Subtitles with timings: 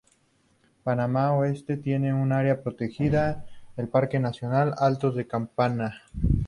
[0.83, 3.45] Panamá Oeste tiene un área protegida,
[3.77, 6.01] el parque nacional Altos de Campana.